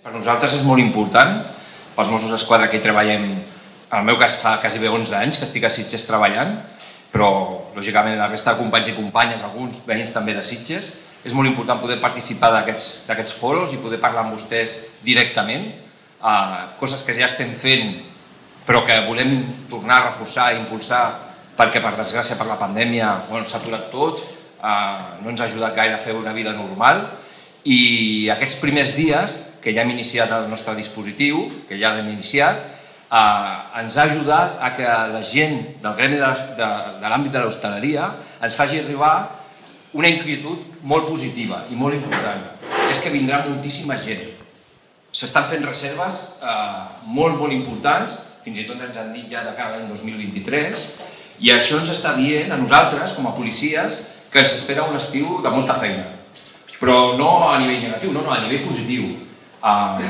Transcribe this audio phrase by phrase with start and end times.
[0.00, 1.34] Per nosaltres és molt important,
[1.92, 3.24] pels Mossos d'Esquadra que hi treballem,
[3.90, 6.54] en el meu cas fa quasi bé 11 anys que estic a Sitges treballant,
[7.12, 7.28] però
[7.76, 10.88] lògicament la resta de companys i companyes, alguns veïns també de Sitges,
[11.20, 17.04] és molt important poder participar d'aquests foros i poder parlar amb vostès directament, eh, coses
[17.04, 17.98] que ja estem fent
[18.64, 19.36] però que volem
[19.68, 21.02] tornar a reforçar i impulsar
[21.60, 24.24] perquè per desgràcia per la pandèmia bueno, s'ha aturat tot,
[24.64, 27.04] eh, no ens ha ajudat gaire a fer una vida normal
[27.68, 32.62] i aquests primers dies que ja hem iniciat el nostre dispositiu, que ja l'hem iniciat,
[33.10, 36.70] eh, ens ha ajudat a que la gent del gremi de, de,
[37.08, 39.14] l'àmbit de l'hostaleria ens faci arribar
[39.92, 42.46] una inquietud molt positiva i molt important.
[42.90, 44.22] És que vindrà moltíssima gent.
[45.12, 49.52] S'estan fent reserves eh, molt, molt importants, fins i tot ens han dit ja de
[49.58, 50.86] cara a l'any 2023,
[51.44, 55.40] i això ens està dient a nosaltres, com a policies, que ens espera un estiu
[55.42, 56.06] de molta feina.
[56.80, 59.10] Però no a nivell negatiu, no, no, a nivell positiu
[59.60, 60.00] Uh,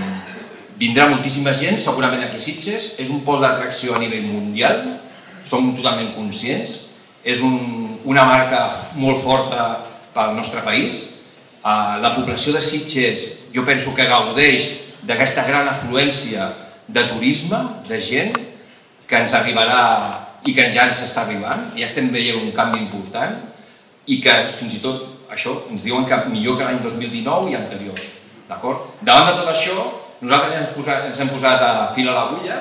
[0.78, 4.84] vindrà moltíssima gent, segurament aquí a Sitges, és un pol d'atracció a nivell mundial,
[5.44, 6.76] som totalment conscients,
[7.26, 9.66] és un, una marca molt forta
[10.14, 11.02] pel nostre país.
[11.60, 14.70] Uh, la població de Sitges jo penso que gaudeix
[15.04, 16.46] d'aquesta gran afluència
[16.88, 18.36] de turisme, de gent,
[19.10, 19.82] que ens arribarà
[20.46, 23.36] i que ja ens està arribant, ja estem veient un canvi important
[24.06, 28.06] i que fins i tot això ens diuen que millor que l'any 2019 i anteriors.
[28.50, 28.88] D'acord?
[29.06, 29.76] Davant de tot això,
[30.20, 32.58] nosaltres ens, posat, ens hem posat a fil a l'agulla,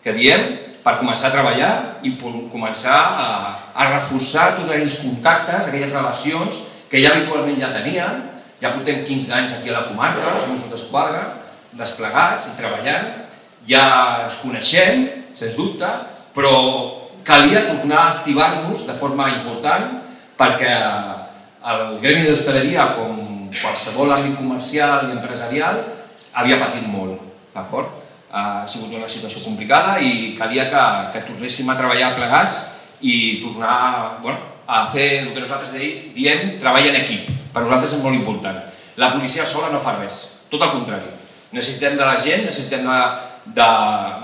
[0.00, 0.46] que diem,
[0.86, 1.72] per començar a treballar
[2.06, 2.14] i
[2.52, 3.28] començar a,
[3.74, 8.22] a reforçar tots aquells contactes, aquelles relacions que ja habitualment ja teníem,
[8.62, 11.24] ja portem 15 anys aquí a la comarca, els Mossos d'Esquadra,
[11.76, 13.10] desplegats i treballant,
[13.68, 13.84] ja
[14.24, 15.04] ens coneixem,
[15.36, 15.90] sens dubte,
[16.36, 16.54] però
[17.26, 19.98] calia tornar a activar-nos de forma important
[20.38, 20.72] perquè
[21.66, 25.82] el gremi d'hostaleria, com qualsevol àmbit comercial i empresarial
[26.36, 27.20] havia patit molt,
[27.54, 28.02] d'acord?
[28.36, 32.62] Ha sigut una situació complicada i calia que, que tornéssim a treballar plegats
[33.00, 35.72] i tornar bueno, a fer el que nosaltres
[36.16, 37.30] diem treball en equip.
[37.54, 38.58] Per nosaltres és molt important.
[39.00, 41.12] La policia sola no fa res, tot el contrari.
[41.56, 43.00] Necessitem de la gent, necessitem de,
[43.56, 43.68] de,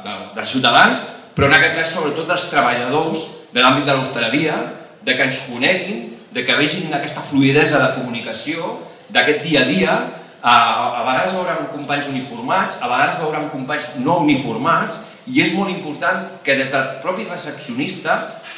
[0.04, 1.04] de, dels ciutadans,
[1.36, 4.56] però en aquest cas sobretot dels treballadors de l'àmbit de l'hostaleria,
[5.02, 8.78] de que ens coneguin, de que vegin aquesta fluidesa de comunicació
[9.12, 9.94] d'aquest dia a dia,
[10.42, 10.54] a,
[10.98, 16.24] a vegades veurem companys uniformats, a vegades veurem companys no uniformats, i és molt important
[16.42, 18.16] que des del propi recepcionista,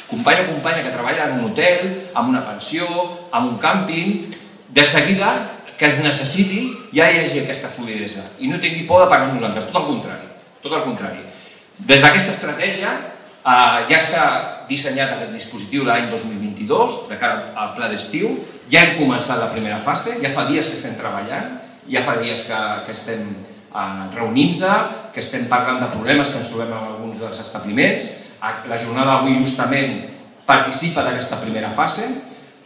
[0.09, 2.87] company o companya que treballa en un hotel, en una pensió,
[3.29, 4.33] en un càmping,
[4.75, 9.15] de seguida que es necessiti ja hi hagi aquesta fluidesa i no tingui por de
[9.15, 10.27] amb nosaltres, tot el contrari.
[10.63, 11.21] Tot el contrari.
[11.77, 14.23] Des d'aquesta estratègia eh, ja està
[14.69, 18.33] dissenyat aquest dispositiu l'any 2022, de cara al pla d'estiu,
[18.71, 21.51] ja hem començat la primera fase, ja fa dies que estem treballant,
[21.89, 24.71] ja fa dies que, que estem eh, reunint-se,
[25.13, 28.11] que estem parlant de problemes que ens trobem en alguns dels establiments.
[28.69, 30.03] La jornada d'avui justament
[30.45, 32.09] participa d'aquesta primera fase.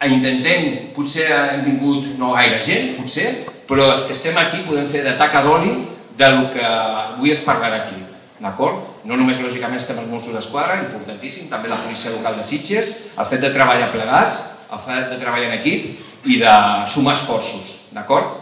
[0.04, 3.30] Intentem, potser hem vingut no gaire gent, potser,
[3.68, 5.76] però els que estem aquí podem fer de taca d'oli
[6.20, 8.09] del que avui es parlarà aquí.
[8.40, 9.04] D'acord?
[9.04, 13.28] No només, lògicament, estem els Mossos d'Esquadra, importantíssim, també la policia local de Sitges, el
[13.28, 14.40] fet de treballar plegats,
[14.72, 16.54] el fet de treballar en equip i de
[16.88, 18.38] sumar esforços, d'acord?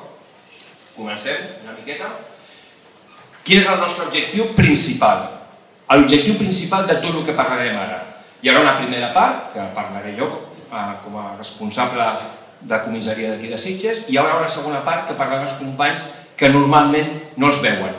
[0.97, 2.11] Comencem una miqueta.
[3.41, 5.25] Quin és el nostre objectiu principal?
[5.89, 8.01] L'objectiu principal de tot el que parlarem ara.
[8.43, 10.27] Hi haurà una primera part, que parlaré jo
[10.67, 12.05] eh, com a responsable
[12.61, 16.05] de comissaria d'aquí de Sitges, i hi haurà una segona part que parlaran els companys
[16.37, 17.95] que normalment no els veuen,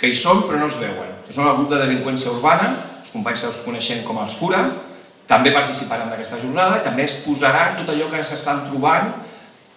[0.00, 2.72] que hi són però no els veuen, que són el grup de delinqüència urbana,
[3.02, 4.62] els companys que els coneixem com els Cura,
[5.26, 9.10] també participaran d'aquesta jornada i també es posaran tot allò que s'estan trobant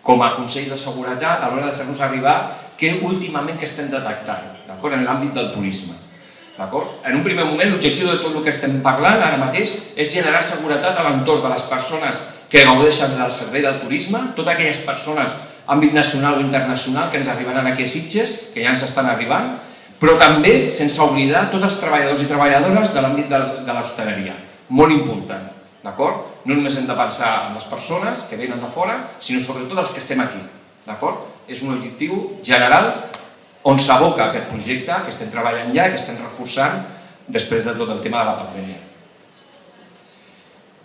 [0.05, 2.35] com a Consell de Seguretat a l'hora de fer-nos arribar
[2.79, 5.97] què últimament que estem detectant en l'àmbit del turisme.
[6.59, 10.41] En un primer moment l'objectiu de tot el que estem parlant ara mateix és generar
[10.43, 12.19] seguretat a l'entorn de les persones
[12.51, 15.35] que gaudeixen del servei del turisme, totes aquelles persones
[15.69, 19.53] àmbit nacional o internacional que ens arribaran aquí a Sitges, que ja ens estan arribant,
[19.99, 24.37] però també sense oblidar tots els treballadors i treballadores de l'àmbit de l'hostaleria
[24.69, 25.49] molt important,
[25.83, 26.25] d'acord?
[26.45, 29.93] No només hem de pensar en les persones que venen de fora, sinó sobretot els
[29.93, 30.41] que estem aquí,
[30.85, 31.25] d'acord?
[31.49, 32.91] És un objectiu general
[33.63, 36.85] on s'aboca aquest projecte que estem treballant ja i que estem reforçant
[37.27, 38.77] després de tot el tema de la pandèmia.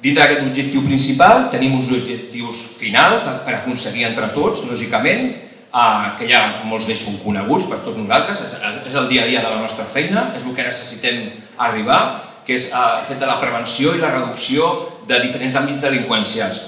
[0.04, 5.30] Dintre d'aquest objectiu principal tenim uns objectius finals per aconseguir entre tots, lògicament,
[5.74, 8.44] eh, que ja molts d'ells són coneguts per tots nosaltres,
[8.86, 11.24] és el dia a dia de la nostra feina, és el que necessitem
[11.58, 12.00] arribar,
[12.46, 14.70] que és el eh, fet de la prevenció i la reducció
[15.08, 16.62] de diferents àmbits delinqüencials.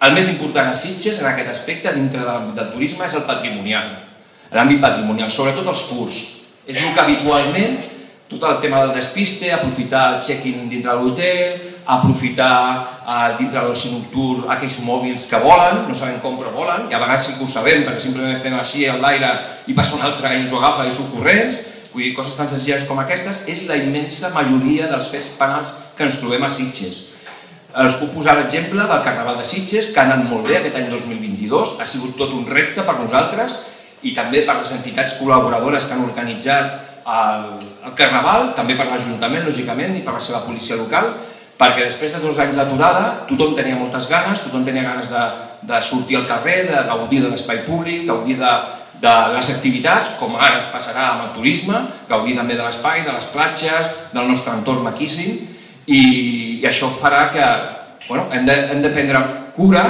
[0.00, 3.26] El més important a Sitges, en aquest aspecte, dintre de l'àmbit del turisme, és el
[3.28, 3.90] patrimonial,
[4.52, 6.20] l'àmbit patrimonial, sobretot els furs.
[6.66, 7.80] És el que habitualment,
[8.30, 12.56] tot el tema del despiste, aprofitar el check-in dintre l'hotel, aprofitar
[13.06, 16.94] eh, dintre de l'oci nocturn aquells mòbils que volen, no sabem com però volen, i
[16.94, 19.32] a vegades sí que ho sabem perquè simplement fem així a l'aire
[19.66, 21.62] i passa un altre i ens ho agafa i surt corrents,
[21.92, 26.06] vull dir, coses tan senzilles com aquestes, és la immensa majoria dels fets penals que
[26.06, 27.06] ens trobem a Sitges.
[27.70, 30.88] Us puc posar l'exemple del Carnaval de Sitges, que ha anat molt bé aquest any
[30.90, 33.60] 2022, ha sigut tot un repte per nosaltres
[34.02, 37.44] i també per les entitats col·laboradores que han organitzat el,
[37.86, 41.12] el Carnaval, també per l'Ajuntament, lògicament, i per la seva policia local,
[41.60, 45.24] perquè després de dos anys d'aturada tothom tenia moltes ganes, tothom tenia ganes de,
[45.68, 48.52] de sortir al carrer, de gaudir de l'espai públic, gaudir de,
[49.02, 53.12] de les activitats, com ara ens passarà amb el turisme, gaudir també de l'espai, de
[53.12, 55.36] les platges, del nostre entorn maquíssim,
[55.84, 56.00] i,
[56.60, 57.44] i això farà que
[58.08, 59.22] bueno, hem, de, hem de prendre
[59.56, 59.84] cura,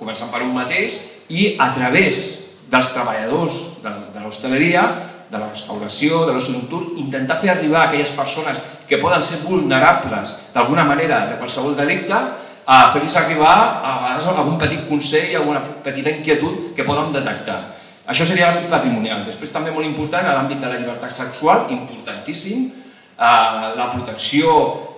[0.00, 2.24] començant per un mateix, i a través
[2.70, 4.88] dels treballadors de, de l'hostaleria
[5.30, 8.58] de la restauració, de l'oci nocturn, intentar fer arribar a aquelles persones
[8.90, 12.18] que poden ser vulnerables d'alguna manera de qualsevol delicte,
[12.66, 17.78] a fer-los arribar a vegades algun petit consell, alguna petita inquietud que poden detectar.
[18.10, 19.22] Això seria l'àmbit patrimonial.
[19.26, 22.66] Després també molt important a l'àmbit de la llibertat sexual, importantíssim,
[23.14, 24.50] eh, la protecció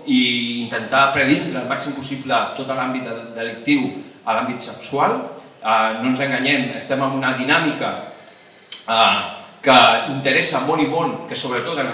[0.07, 3.05] i intentar previndre el màxim possible tot l'àmbit
[3.37, 3.85] delictiu
[4.25, 5.21] a l'àmbit sexual.
[5.61, 7.93] Eh, no ens enganyem, estem en una dinàmica
[8.89, 9.21] eh,
[9.63, 9.79] que
[10.11, 11.93] interessa molt i molt que sobretot en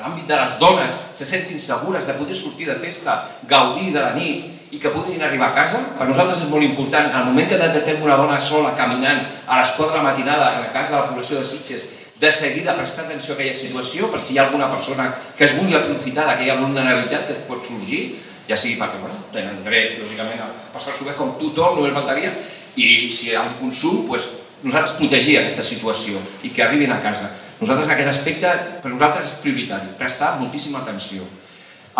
[0.00, 4.14] l'àmbit de les dones se sentin segures de poder sortir de festa, gaudir de la
[4.16, 5.80] nit i que puguin arribar a casa.
[5.98, 9.74] Per nosaltres és molt important, al moment que detectem una dona sola caminant a les
[9.76, 11.86] 4 de la matinada a la casa de la població de Sitges,
[12.20, 15.06] de seguida prestar atenció a aquella situació per si hi ha alguna persona
[15.36, 18.02] que es vulgui aprofitar d'aquella vulnerabilitat que pot sorgir,
[18.48, 22.34] ja sigui perquè bueno, tenen dret, lògicament, a passar-s'ho bé com tothom, només faltaria,
[22.76, 24.28] i si hi ha un consum, doncs,
[24.62, 27.30] nosaltres protegir aquesta situació i que arribin a casa.
[27.60, 31.26] Nosaltres aquest aspecte per nosaltres és prioritari, prestar moltíssima atenció.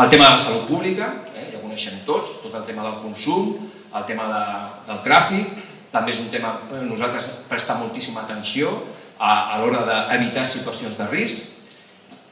[0.00, 2.96] El tema de la salut pública, eh, ja ho coneixem tots, tot el tema del
[3.02, 3.58] consum,
[3.92, 4.44] el tema de,
[4.88, 5.60] del tràfic,
[5.92, 8.72] també és un tema que nosaltres prestar moltíssima atenció
[9.18, 11.58] a, a l'hora d'evitar situacions de risc,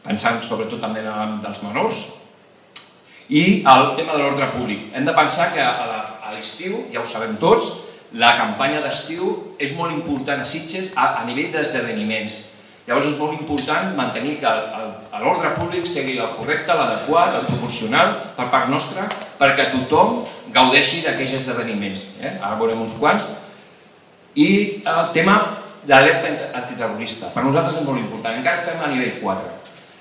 [0.06, 2.04] pensant sobretot també en l'àmbit dels menors,
[3.28, 4.88] i el tema de l'ordre públic.
[4.96, 7.74] Hem de pensar que a l'estiu, ja ho sabem tots,
[8.16, 12.46] la campanya d'estiu és molt important a Sitges a, a nivell d'esdeveniments.
[12.88, 14.50] Llavors és molt important mantenir que
[15.20, 19.04] l'ordre públic sigui el correcte, l'adequat, el proporcional per part nostra,
[19.36, 20.22] perquè tothom
[20.54, 22.06] gaudeixi d'aquells esdeveniments.
[22.22, 22.32] Eh?
[22.40, 23.28] Ara veurem uns quants.
[24.40, 24.48] I
[24.88, 25.36] el tema
[25.84, 26.32] d'alerta
[26.62, 27.28] antiterrorista.
[27.34, 28.40] Per nosaltres és molt important.
[28.40, 29.52] Encara estem a nivell 4.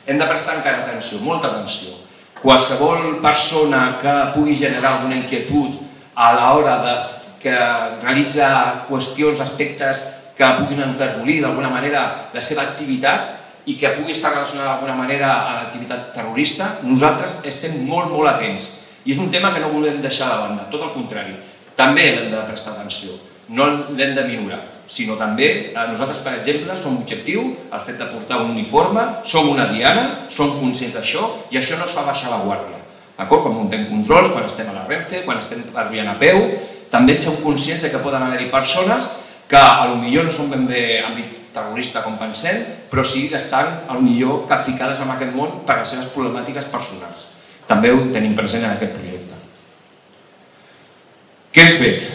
[0.07, 1.91] Hem de prestar encara atenció, molta atenció.
[2.39, 5.75] Qualsevol persona que pugui generar alguna inquietud
[6.15, 6.95] a l'hora de
[7.43, 7.57] que
[7.99, 8.47] realitza
[8.87, 10.05] qüestions, aspectes
[10.37, 15.31] que puguin enterbolir d'alguna manera la seva activitat i que pugui estar relacionada d'alguna manera
[15.43, 18.69] a l'activitat terrorista, nosaltres estem molt, molt atents.
[19.03, 21.35] I és un tema que no volem deixar de banda, tot el contrari.
[21.75, 23.17] També l'hem de prestar atenció,
[23.49, 28.07] no l'hem de minorar, sinó també eh, nosaltres, per exemple, som objectiu el fet de
[28.07, 32.31] portar un uniforme, som una diana, som conscients d'això i això no es fa baixar
[32.31, 32.79] la guàrdia.
[33.17, 33.47] D'acord?
[33.47, 36.43] Quan muntem controls, quan estem a la Renfe, quan estem arribant a peu,
[36.91, 39.09] també som conscients de que poden haver-hi persones
[39.47, 42.59] que a lo millor no són ben bé àmbit terrorista com pensem,
[42.91, 46.69] però sí que estan a lo millor capficades en aquest món per les seves problemàtiques
[46.71, 47.27] personals.
[47.67, 49.39] També ho tenim present en aquest projecte.
[51.55, 52.05] Què hem fet?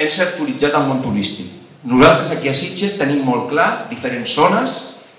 [0.00, 1.50] Hem sectoritzat el món turístic.
[1.90, 4.78] Nosaltres aquí a Sitges tenim molt clar diferents zones,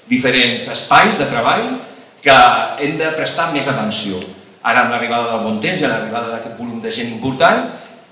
[0.10, 1.75] diferents espais de treball
[2.22, 2.36] que
[2.82, 4.20] hem de prestar més atenció.
[4.62, 7.64] Ara amb l'arribada del bon temps i l'arribada d'aquest volum de gent important,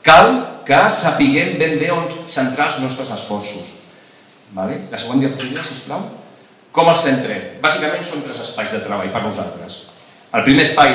[0.01, 0.31] cal
[0.69, 3.77] que sapiguem ben bé on centrar els nostres esforços.
[4.53, 4.83] Vale?
[4.91, 6.03] La següent diapositiva, sisplau.
[6.71, 7.55] Com els centrem?
[7.63, 9.79] Bàsicament són tres espais de treball per nosaltres.
[10.29, 10.93] El primer espai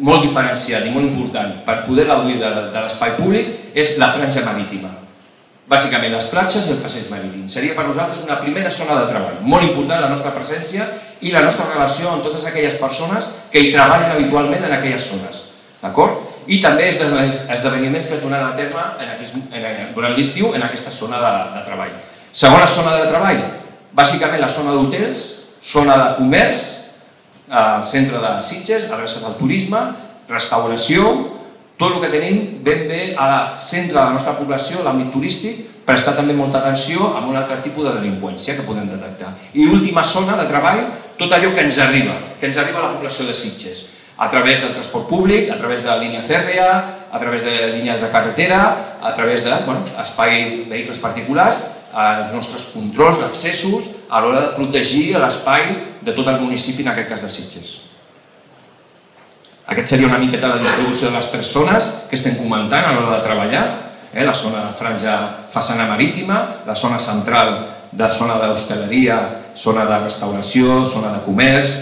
[0.00, 4.44] molt diferenciat i molt important per poder gaudir de, de l'espai públic és la franja
[4.46, 4.94] marítima.
[5.68, 7.44] Bàsicament les platges i el passeig marítim.
[7.52, 10.88] Seria per nosaltres una primera zona de treball, molt important la nostra presència
[11.20, 15.50] i la nostra relació amb totes aquelles persones que hi treballen habitualment en aquelles zones.
[15.84, 16.33] D'acord?
[16.46, 20.92] I també esdeveniments que es donaran a terme en aquest, en, durant l'estiu en aquesta
[20.92, 21.92] zona de, de treball.
[22.34, 23.42] Segona zona de treball,
[23.94, 25.26] bàsicament la zona d'hotels,
[25.64, 26.64] zona de comerç,
[27.48, 29.80] al centre de Sitges, adreça del turisme,
[30.28, 31.12] restauració,
[31.78, 36.14] tot el que tenim ben bé al centre de la nostra població, l'àmbit turístic, prestar
[36.16, 39.34] també molta atenció a un altre tipus de delinqüència que podem detectar.
[39.52, 40.86] I l'última zona de treball,
[41.18, 44.60] tot allò que ens arriba, que ens arriba a la població de Sitges a través
[44.62, 48.96] del transport públic, a través de la línia fèrrea, a través de línies de carretera,
[49.02, 51.62] a través de bueno, espai vehicles particulars,
[51.94, 55.70] els nostres controls d'accessos a l'hora de protegir l'espai
[56.02, 57.72] de tot el municipi, en aquest cas de Sitges.
[59.66, 63.16] Aquest seria una miqueta la distribució de les tres zones que estem comentant a l'hora
[63.16, 63.64] de treballar,
[64.12, 64.24] eh?
[64.24, 65.14] la zona de franja
[65.50, 67.56] façana marítima, la zona central
[67.90, 69.18] de zona d'hostaleria,
[69.56, 71.78] zona de restauració, zona de comerç,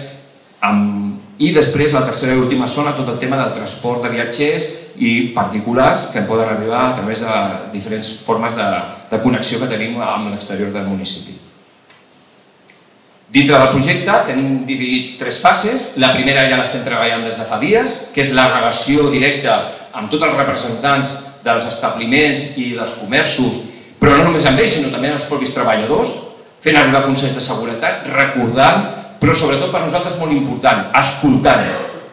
[0.61, 1.22] amb...
[1.39, 4.69] i després la tercera i última zona, tot el tema del transport de viatgers
[5.01, 7.37] i particulars que poden arribar a través de
[7.73, 8.69] diferents formes de,
[9.11, 11.39] de connexió que tenim amb l'exterior del municipi.
[13.33, 15.95] Dintre del projecte tenim dividits tres fases.
[15.97, 19.55] La primera ja l'estem treballant des de fa dies, que és la relació directa
[19.97, 23.63] amb tots els representants dels establiments i dels comerços,
[23.99, 26.13] però no només amb ells, sinó també amb els propis treballadors,
[26.63, 31.63] fent arribar consells de seguretat, recordant, però sobretot per nosaltres molt important, escoltant,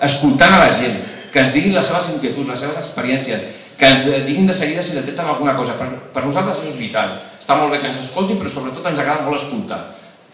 [0.05, 0.99] escoltant a la gent,
[1.33, 3.47] que ens diguin les seves inquietuds, les seves experiències,
[3.79, 5.73] que ens diguin de seguida si detecten alguna cosa.
[5.79, 7.15] Per, per nosaltres això és vital.
[7.39, 9.79] Està molt bé que ens escoltin, però sobretot ens agrada molt escoltar.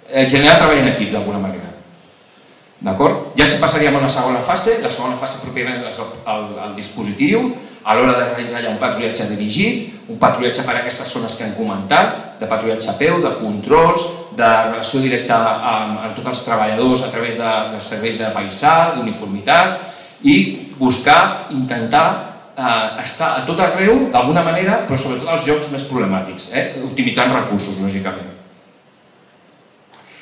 [0.09, 1.71] Eh, generar treball en equip, d'alguna manera.
[2.83, 3.31] D'acord?
[3.39, 6.11] Ja se passaríem a la segona fase, la segona fase pròpiament és el,
[6.59, 7.53] el, dispositiu,
[7.85, 11.55] a l'hora de realitzar un patrullatge dirigit, un patrullatge per a aquestes zones que hem
[11.55, 17.05] comentat, de patrullatge a peu, de controls, de relació directa amb, amb tots els treballadors
[17.07, 19.93] a través de, dels serveis de paisà, d'uniformitat,
[20.25, 20.35] i
[20.79, 22.05] buscar, intentar
[22.57, 26.65] eh, estar a tot arreu, d'alguna manera, però sobretot als jocs més problemàtics, eh?
[26.83, 28.33] optimitzant recursos, lògicament.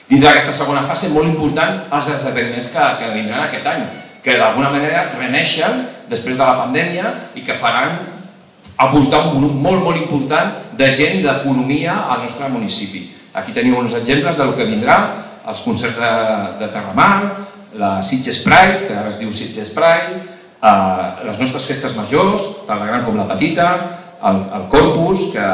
[0.09, 3.85] Dintre d'aquesta segona fase, molt important els esdeveniments que, que vindran aquest any,
[4.23, 7.97] que d'alguna manera reneixen després de la pandèmia i que faran
[8.77, 13.07] aportar un volum molt, molt important de gent i d'economia al nostre municipi.
[13.33, 14.97] Aquí teniu uns exemples del que vindrà,
[15.49, 16.13] els concerts de,
[16.59, 17.15] de Terramar,
[17.81, 20.19] la Sitges Pride, que ara es diu Sitges Pride,
[20.61, 23.69] eh, les nostres festes majors, tant la gran com la petita,
[24.23, 25.47] el, el Corpus, que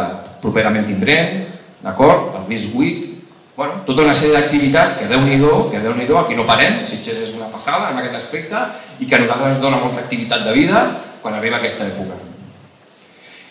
[0.44, 1.48] properament tindrem,
[1.82, 2.36] d'acord?
[2.42, 3.08] El Miss Week,
[3.56, 5.40] bueno, tota una sèrie d'activitats que déu nhi
[5.72, 8.56] que déu nhi aquí no parem, Sitges és una passada en aquest aspecte
[9.00, 10.86] i que a nosaltres ens dona molta activitat de vida
[11.22, 12.16] quan arriba aquesta època.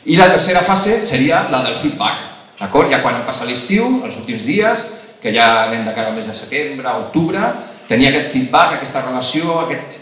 [0.04, 2.90] I la tercera fase seria la del feedback, d'acord?
[2.90, 4.88] Ja quan passa l'estiu, els últims dies,
[5.22, 7.42] que ja anem de cara al mes de setembre, octubre,
[7.88, 9.96] tenir aquest feedback, aquesta relació, aquest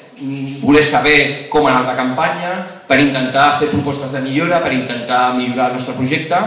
[0.62, 2.52] voler saber com ha anat la campanya,
[2.88, 6.38] per intentar fer propostes de millora, per intentar millorar el nostre projecte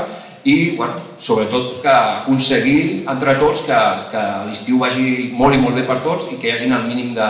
[0.48, 3.80] i bueno, sobretot que aconseguir entre tots que,
[4.12, 7.12] que l'estiu vagi molt i molt bé per tots i que hi hagin el mínim
[7.18, 7.28] de,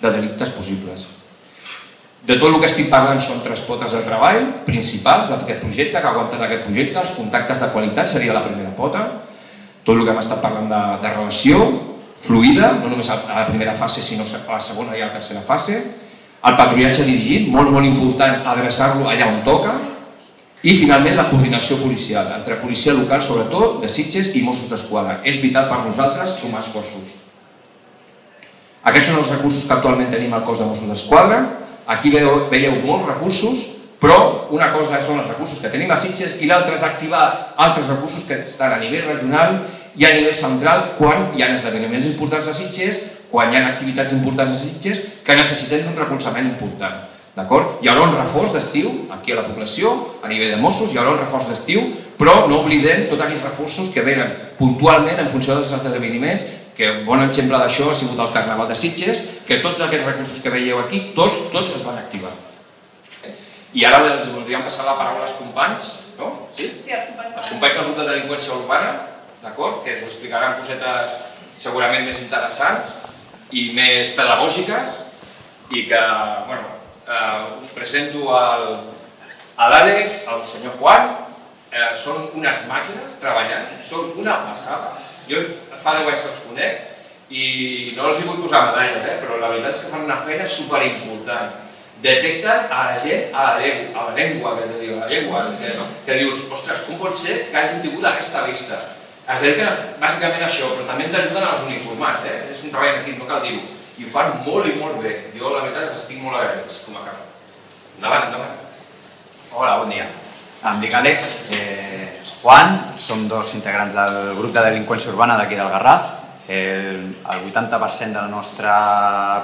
[0.00, 1.13] de delictes possibles.
[2.24, 6.06] De tot el que estic parlant són tres potes de treball principals d'aquest projecte, que
[6.08, 9.02] ha aguantat aquest projecte, els contactes de qualitat seria la primera pota,
[9.84, 11.58] tot el que hem estat parlant de, de relació
[12.24, 15.42] fluida, no només a la primera fase sinó a la segona i a la tercera
[15.44, 15.76] fase,
[16.44, 19.74] el patrullatge dirigit, molt molt important adreçar-lo allà on toca,
[20.64, 25.18] i finalment la coordinació policial, entre policia local sobretot, de Sitges i Mossos d'Esquadra.
[25.28, 27.18] És vital per nosaltres sumar esforços.
[28.88, 31.42] Aquests són els recursos que actualment tenim al cos de Mossos d'Esquadra.
[31.86, 33.64] Aquí veieu, veieu molts recursos,
[34.00, 37.88] però una cosa són els recursos que tenim a Sitges i l'altra és activar altres
[37.88, 39.62] recursos que estan a nivell regional
[39.96, 43.00] i a nivell central quan hi ha esdeveniments importants a Sitges,
[43.30, 47.04] quan hi ha activitats importants a Sitges que necessiten un recolzament important.
[47.34, 47.80] D'acord?
[47.82, 51.16] Hi haurà un reforç d'estiu aquí a la població, a nivell de Mossos, hi haurà
[51.16, 51.82] un reforç d'estiu,
[52.18, 56.44] però no oblidem tots aquells reforços que venen puntualment en funció dels esdeveniments,
[56.76, 60.40] que un bon exemple d'això ha sigut el Carnaval de Sitges, que tots aquests recursos
[60.42, 62.32] que veieu aquí, tots, tots es van activar.
[63.74, 66.30] I ara els voldríem passar la paraula als companys, no?
[66.54, 66.68] Sí?
[66.84, 67.38] Sí, els companys.
[67.38, 68.92] Els companys del grup de delinqüència urbana,
[69.42, 69.80] d'acord?
[69.86, 71.18] Que us explicaran cosetes
[71.58, 72.96] segurament més interessants
[73.54, 74.98] i més pedagògiques
[75.74, 76.02] i que,
[76.48, 76.74] bueno,
[77.06, 81.10] eh, us presento a l'Àlex, al senyor Juan,
[81.70, 84.94] eh, són unes màquines treballant, són una passada.
[85.28, 85.40] Jo
[85.84, 86.90] fa 10 anys que els conec
[87.34, 87.44] i
[87.96, 90.48] no els hi vull posar medalles, eh, però la veritat és que fan una feina
[90.56, 91.60] superimportant.
[92.04, 95.08] Detecten a la gent a la llengua, a la llengua, és a dir, a la
[95.12, 95.70] llengua, que,
[96.04, 98.80] que dius, ostres, com pot ser que hagin tingut aquesta vista?
[99.24, 102.42] Es dediquen bàsicament a això, però també ens ajuden als uniformats, eh?
[102.52, 103.62] és un treball en equip, no cal dir-ho
[103.98, 105.14] i ho fan molt i molt bé.
[105.36, 107.20] Jo, la veritat, els estic molt agraïts com a cap.
[107.96, 108.60] Endavant, endavant.
[109.54, 110.08] Hola, bon dia.
[110.66, 112.08] Em dic Àlex, eh,
[112.44, 116.10] Juan, som dos integrants del grup de delinqüència urbana d'aquí del Garraf.
[116.44, 118.74] El, el 80% de la nostra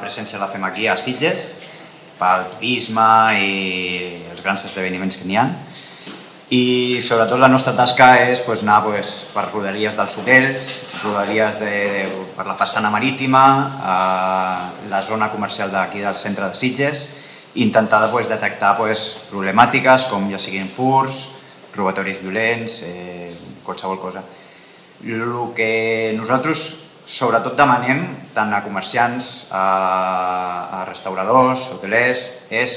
[0.02, 1.46] presència la fem aquí a Sitges,
[2.20, 3.08] pel turisme
[3.40, 3.50] i
[4.28, 5.48] els grans esdeveniments que n'hi ha
[6.50, 10.64] i sobretot la nostra tasca és pues, anar pues, per rodalies dels hotels,
[11.04, 11.74] rodalies de,
[12.10, 13.42] de, per la façana marítima,
[13.78, 13.96] a
[14.90, 17.06] la zona comercial d'aquí del centre de Sitges,
[17.54, 21.39] i intentar pues, detectar pues, problemàtiques com ja siguin furs,
[21.74, 23.32] robatoris violents, eh,
[23.64, 24.22] qualsevol cosa.
[25.04, 29.64] El que nosaltres sobretot demanem tant a comerciants, a,
[30.80, 32.76] a restauradors, hotelers, és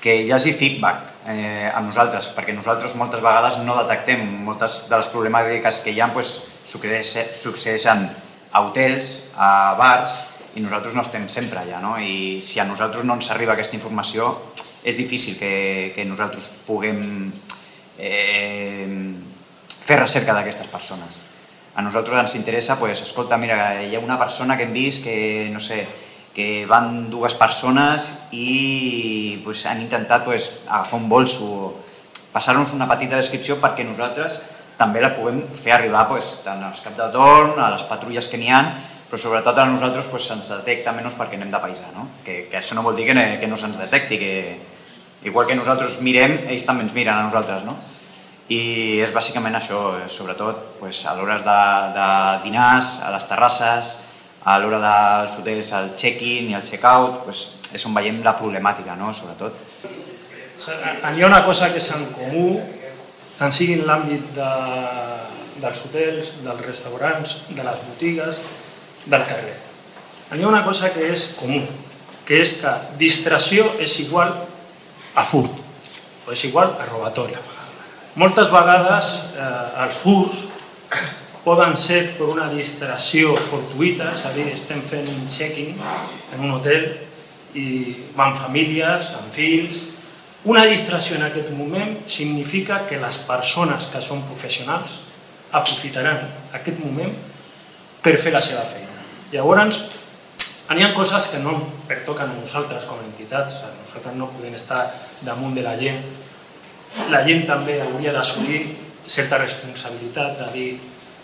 [0.00, 5.00] que hi hagi feedback eh, amb nosaltres, perquè nosaltres moltes vegades no detectem moltes de
[5.00, 8.06] les problemàtiques que hi ha, pues, succeeixen
[8.52, 10.20] a hotels, a bars,
[10.56, 11.96] i nosaltres no estem sempre allà, no?
[12.00, 14.30] I si a nosaltres no ens arriba aquesta informació,
[14.86, 17.02] és difícil que, que nosaltres puguem
[17.98, 18.86] eh,
[19.86, 21.20] fer recerca d'aquestes persones.
[21.76, 25.50] A nosaltres ens interessa, pues, escolta, mira, hi ha una persona que hem vist que,
[25.52, 25.84] no sé,
[26.36, 31.76] que van dues persones i pues, han intentat pues, agafar un bolso,
[32.32, 34.40] passar-nos una petita descripció perquè nosaltres
[34.76, 38.40] també la puguem fer arribar pues, tant als cap de torn, a les patrulles que
[38.40, 38.60] n'hi ha,
[39.08, 42.08] però sobretot a nosaltres pues, se'ns detecta menys perquè anem de paisà, no?
[42.24, 44.32] Que, que això no vol dir que, que no se'ns detecti, que
[45.26, 47.76] igual que nosaltres mirem, ells també ens miren a nosaltres, no?
[48.48, 51.60] I és bàsicament això, eh, sobretot pues, a l'hora de,
[51.96, 52.08] de
[52.46, 53.92] dinars, a les terrasses,
[54.46, 57.42] a l'hora dels hotels, al check-in i al check-out, pues,
[57.74, 59.10] és on veiem la problemàtica, no?
[59.12, 59.58] sobretot.
[60.56, 62.46] Hi ha una cosa que és en comú
[63.36, 64.50] tant sigui en l'àmbit de,
[65.60, 68.40] dels hotels, dels restaurants, de les botigues,
[69.04, 69.56] del carrer.
[70.32, 71.60] Hi ha una cosa que és comú,
[72.26, 74.32] que és que distracció és igual
[75.16, 75.50] a furt,
[76.26, 77.34] o és igual a robatori.
[78.16, 80.44] Moltes vegades eh, els furts
[81.46, 85.76] poden ser per una distracció fortuïta, és a dir, estem fent un check-in
[86.34, 86.88] en un hotel
[87.56, 87.66] i
[88.16, 89.84] van famílies, amb fills,
[90.46, 95.00] una distracció en aquest moment significa que les persones que són professionals
[95.50, 96.20] aprofitaran
[96.54, 97.14] aquest moment
[98.02, 99.00] per fer la seva feina.
[99.32, 99.80] Llavors,
[100.74, 101.54] hi ha coses que no
[101.86, 104.82] pertoquen a nosaltres com a entitats, nosaltres no podem estar
[105.22, 106.02] damunt de la gent.
[107.12, 108.64] La gent també hauria d'assumir
[109.06, 110.68] certa responsabilitat de dir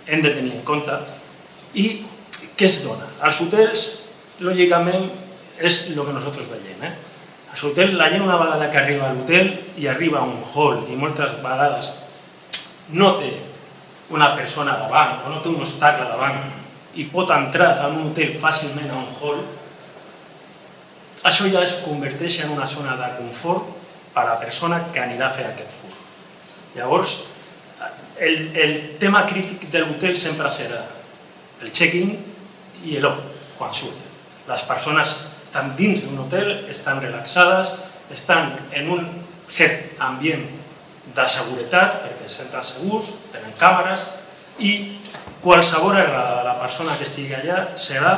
[0.07, 0.95] hem de tenir en compte
[1.75, 2.05] i
[2.59, 3.09] què es dona?
[3.25, 3.87] Als hotels,
[4.45, 5.09] lògicament,
[5.59, 6.87] és el que nosaltres veiem.
[6.87, 6.93] Eh?
[7.53, 10.87] A l'hotel, la gent una vegada que arriba a l'hotel i arriba a un hall
[10.89, 11.91] i moltes vegades
[12.97, 13.35] no té
[14.13, 16.41] una persona davant o no té un obstacle davant
[16.95, 19.43] i pot entrar en un hotel fàcilment a un hall,
[21.29, 23.69] això ja es converteix en una zona de confort
[24.13, 25.93] per a la persona que anirà a fer aquest fur.
[26.75, 27.15] Llavors,
[28.19, 30.83] el, el tema crític de l'hotel sempre serà
[31.63, 32.17] el check-in
[32.85, 33.21] i l'op,
[33.59, 33.99] quan surt.
[34.49, 37.71] Les persones estan dins d'un hotel, estan relaxades,
[38.13, 39.07] estan en un
[39.47, 40.45] cert ambient
[41.15, 44.07] de seguretat, perquè se senten segurs, tenen càmeres,
[44.59, 44.73] i
[45.43, 48.15] qualsevol errada de la persona que estigui allà serà,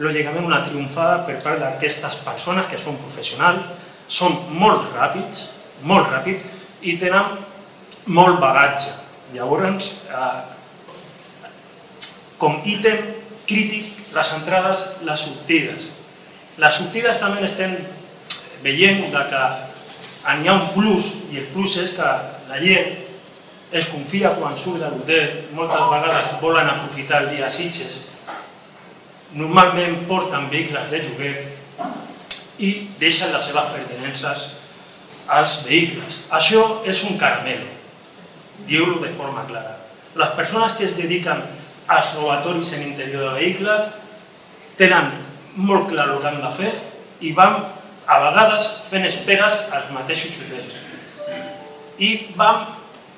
[0.00, 3.66] lògicament, una triomfada per part d'aquestes persones que són professionals,
[4.08, 5.48] són molt ràpids,
[5.82, 6.46] molt ràpids,
[6.82, 7.36] i tenen
[8.06, 8.94] molt bagatge.
[9.34, 10.40] Llavors, eh,
[12.38, 13.02] com ítem
[13.46, 15.90] crític, les entrades, les sortides.
[16.58, 17.76] Les sortides també estem
[18.64, 19.44] veient que
[20.30, 22.08] hi ha un plus, i el plus és que
[22.48, 23.09] la gent
[23.72, 28.00] es confia quan surt de l'hotel, moltes vegades volen aprofitar el dia a Sitges,
[29.38, 31.34] normalment porten vehicles de lloguer
[32.58, 34.46] i deixen les seves pertinences
[35.30, 36.18] als vehicles.
[36.34, 37.68] Això és un caramelo,
[38.66, 39.76] diu-ho de forma clara.
[40.18, 41.44] Les persones que es dediquen
[41.86, 43.76] als robatoris en interior de vehicle
[44.78, 45.12] tenen
[45.54, 46.72] molt clar el que hem de fer
[47.22, 47.60] i vam
[48.10, 50.74] a vegades fent esperes als mateixos hotels.
[52.02, 52.66] I vam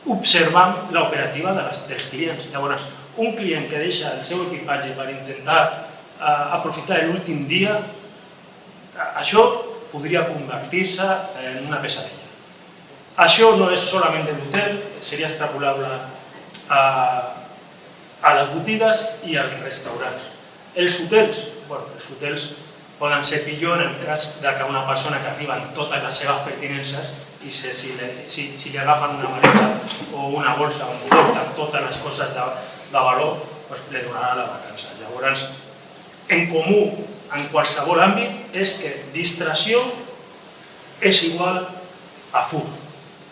[0.07, 2.49] observant l'operativa de dels clients.
[2.53, 2.87] Llavors,
[3.17, 7.77] un client que deixa el seu equipatge per intentar eh, aprofitar l'últim dia,
[9.21, 9.45] això
[9.93, 11.07] podria convertir-se
[11.43, 12.21] en una pesadilla.
[13.23, 15.89] Això no és solament de l'hotel, seria extrapolable
[16.73, 16.83] a,
[18.23, 20.31] a les botigues i als restaurants.
[20.75, 22.47] Els hotels bueno, els hotels
[22.99, 26.19] poden ser pitjor en el cas de que una persona que arriba amb totes les
[26.23, 27.13] seves pertinences
[27.47, 27.95] i si, si,
[28.29, 29.71] si, si li agafen una maleta
[30.15, 32.45] o una bolsa on porta totes les coses de,
[32.93, 34.93] de valor, doncs li donarà la vacança.
[35.01, 35.47] Llavors,
[36.31, 36.83] en comú
[37.33, 39.81] en qualsevol àmbit és que distracció
[41.03, 41.65] és igual
[42.33, 42.63] a fur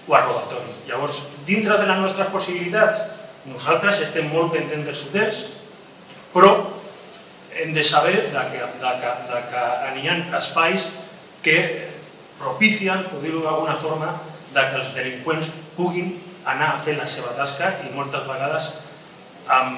[0.09, 0.75] o a robatori.
[0.89, 3.05] Llavors, dintre de les nostres possibilitats,
[3.47, 5.45] nosaltres estem molt pendents dels hotels,
[6.35, 6.55] però
[7.61, 9.65] hem de saber de que, de que, de que
[10.01, 10.87] hi ha espais
[11.45, 11.90] que
[12.41, 14.15] propicien, per dir-ho d'alguna forma,
[14.51, 16.17] que els delinqüents puguin
[16.51, 18.71] anar a fer la seva tasca i moltes vegades
[19.47, 19.77] amb,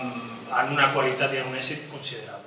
[0.51, 2.42] amb una qualitat i amb un èxit considerable.